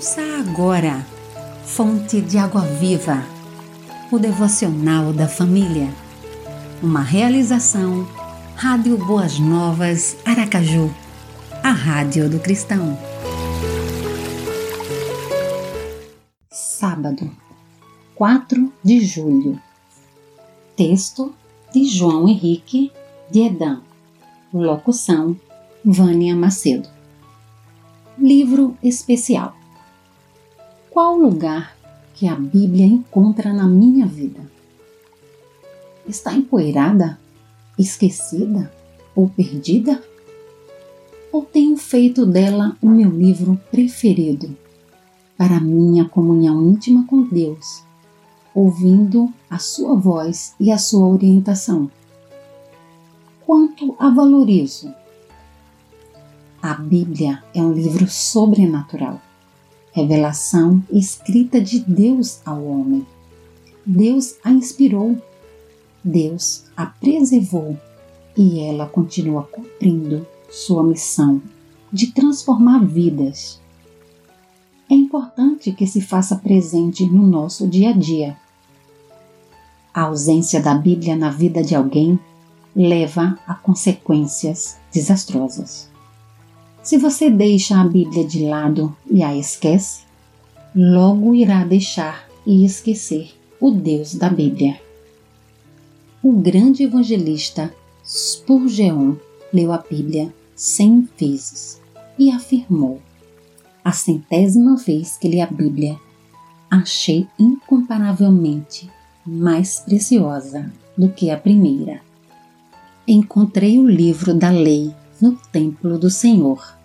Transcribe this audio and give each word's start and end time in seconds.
Ouça 0.00 0.22
agora, 0.38 1.06
Fonte 1.62 2.22
de 2.22 2.38
Água 2.38 2.62
Viva, 2.62 3.22
o 4.10 4.18
devocional 4.18 5.12
da 5.12 5.28
família. 5.28 5.92
Uma 6.82 7.02
realização, 7.02 8.08
Rádio 8.56 8.96
Boas 8.96 9.38
Novas, 9.38 10.16
Aracaju, 10.24 10.90
a 11.62 11.70
Rádio 11.70 12.30
do 12.30 12.40
Cristão. 12.40 12.98
Sábado, 16.50 17.30
4 18.14 18.72
de 18.82 19.00
julho. 19.04 19.60
Texto 20.74 21.34
de 21.74 21.84
João 21.84 22.26
Henrique 22.26 22.90
de 23.30 23.40
Edam. 23.40 23.82
Locução, 24.50 25.36
Vânia 25.84 26.34
Macedo. 26.34 26.88
Livro 28.18 28.78
especial 28.82 29.59
qual 31.00 31.16
lugar 31.16 31.74
que 32.12 32.28
a 32.28 32.34
Bíblia 32.34 32.84
encontra 32.84 33.54
na 33.54 33.66
minha 33.66 34.04
vida? 34.04 34.38
Está 36.06 36.34
empoeirada, 36.34 37.18
esquecida 37.78 38.70
ou 39.16 39.26
perdida? 39.26 40.04
Ou 41.32 41.42
tenho 41.42 41.74
feito 41.78 42.26
dela 42.26 42.76
o 42.82 42.86
meu 42.90 43.08
livro 43.08 43.58
preferido 43.70 44.54
para 45.38 45.58
minha 45.58 46.04
comunhão 46.04 46.62
íntima 46.68 47.06
com 47.06 47.22
Deus, 47.22 47.82
ouvindo 48.54 49.32
a 49.48 49.56
sua 49.56 49.94
voz 49.94 50.54
e 50.60 50.70
a 50.70 50.76
sua 50.76 51.06
orientação? 51.06 51.90
Quanto 53.46 53.96
a 53.98 54.10
valorizo? 54.10 54.92
A 56.60 56.74
Bíblia 56.74 57.42
é 57.54 57.62
um 57.62 57.72
livro 57.72 58.06
sobrenatural 58.06 59.18
revelação 59.92 60.82
escrita 60.90 61.60
de 61.60 61.80
Deus 61.80 62.40
ao 62.44 62.64
homem. 62.64 63.06
Deus 63.84 64.36
a 64.44 64.50
inspirou, 64.50 65.16
Deus 66.02 66.64
a 66.76 66.86
preservou 66.86 67.76
e 68.36 68.60
ela 68.60 68.86
continua 68.86 69.42
cumprindo 69.44 70.26
sua 70.50 70.82
missão 70.82 71.42
de 71.92 72.08
transformar 72.12 72.84
vidas. 72.84 73.60
É 74.88 74.94
importante 74.94 75.72
que 75.72 75.86
se 75.86 76.00
faça 76.00 76.36
presente 76.36 77.04
no 77.06 77.26
nosso 77.26 77.66
dia 77.68 77.90
a 77.90 77.92
dia. 77.92 78.36
A 79.92 80.02
ausência 80.02 80.60
da 80.60 80.74
Bíblia 80.74 81.16
na 81.16 81.30
vida 81.30 81.62
de 81.62 81.74
alguém 81.74 82.18
leva 82.74 83.38
a 83.46 83.54
consequências 83.54 84.78
desastrosas. 84.92 85.90
Se 86.90 86.98
você 86.98 87.30
deixa 87.30 87.80
a 87.80 87.84
Bíblia 87.84 88.26
de 88.26 88.44
lado 88.44 88.96
e 89.08 89.22
a 89.22 89.36
esquece, 89.36 90.02
logo 90.74 91.36
irá 91.36 91.62
deixar 91.64 92.28
e 92.44 92.64
esquecer 92.64 93.30
o 93.60 93.70
Deus 93.70 94.16
da 94.16 94.28
Bíblia. 94.28 94.76
O 96.20 96.32
grande 96.32 96.82
evangelista 96.82 97.72
Spurgeon 98.04 99.14
leu 99.52 99.70
a 99.72 99.78
Bíblia 99.78 100.34
cem 100.56 101.08
vezes 101.16 101.80
e 102.18 102.28
afirmou: 102.28 103.00
A 103.84 103.92
centésima 103.92 104.74
vez 104.74 105.16
que 105.16 105.28
li 105.28 105.40
a 105.40 105.46
Bíblia, 105.46 105.96
achei 106.68 107.24
incomparavelmente 107.38 108.90
mais 109.24 109.78
preciosa 109.78 110.72
do 110.98 111.08
que 111.08 111.30
a 111.30 111.36
primeira. 111.36 112.00
Encontrei 113.06 113.78
o 113.78 113.88
livro 113.88 114.34
da 114.34 114.50
lei 114.50 114.92
no 115.20 115.36
templo 115.52 115.96
do 115.96 116.10
Senhor. 116.10 116.79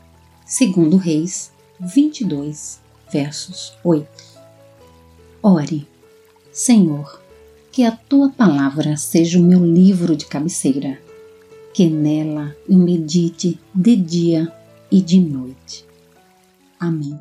Segundo 0.46 0.98
Reis 0.98 1.52
22, 1.80 2.80
versos 3.12 3.74
8. 3.84 4.08
Ore, 5.42 5.88
Senhor, 6.52 7.20
que 7.72 7.84
a 7.84 7.92
tua 7.92 8.30
palavra 8.30 8.96
seja 8.96 9.40
o 9.40 9.42
meu 9.42 9.66
livro 9.66 10.16
de 10.16 10.28
cabeceira, 10.28 11.00
que 11.74 11.88
nela 11.88 12.56
eu 12.70 12.78
medite 12.78 13.60
de 13.74 13.96
dia 13.96 14.54
e 14.92 15.02
de 15.02 15.20
noite. 15.20 15.84
Amém. 16.80 17.20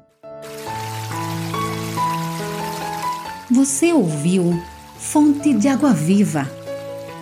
Você 3.50 3.90
ouviu 3.90 4.52
Fonte 4.98 5.54
de 5.54 5.66
Água 5.66 5.94
Viva, 5.94 6.46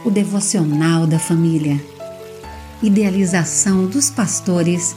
o 0.05 0.10
devocional 0.10 1.06
da 1.06 1.21
família 1.21 1.81
Idealização 2.82 3.87
dos 3.87 4.10
pastores 4.10 4.97